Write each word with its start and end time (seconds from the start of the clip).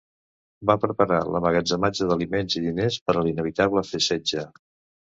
Va 0.69 0.75
preparar 0.85 1.19
l'emmagatzematge 1.33 2.09
d'aliments 2.13 2.59
i 2.61 2.65
diners 2.67 2.99
per 3.05 3.17
a 3.19 3.25
l'inevitable 3.29 3.89
setge. 4.09 4.51